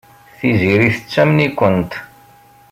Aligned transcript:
Tiziri 0.37 0.87
tettamen-ikent. 0.93 1.91